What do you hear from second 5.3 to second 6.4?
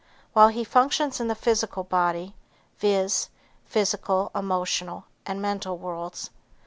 mental worlds.